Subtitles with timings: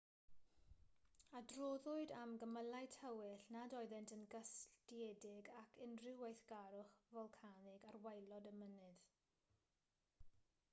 [1.39, 8.59] adroddwyd am gymylau tywyll nad oeddent yn gysylltiedig ag unrhyw weithgarwch folcanig ar waelod y
[8.65, 9.09] mynydd